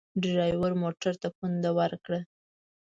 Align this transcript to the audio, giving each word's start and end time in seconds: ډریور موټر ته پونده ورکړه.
ډریور 0.21 0.71
موټر 0.83 1.13
ته 1.21 1.27
پونده 1.37 1.69
ورکړه. 1.79 2.19